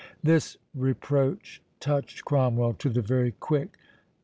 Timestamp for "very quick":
3.03-3.77